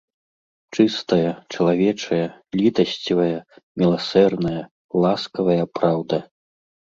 Чыстая, 0.75 1.31
чалавечая, 1.55 2.23
літасцівая, 2.61 3.37
міласэрная, 3.83 4.63
ласкавая 5.05 5.63
праўда. 5.79 6.17